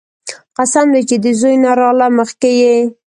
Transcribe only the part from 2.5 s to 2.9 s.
يې.